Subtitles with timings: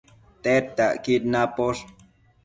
[0.45, 1.83] Tedtacquid naposh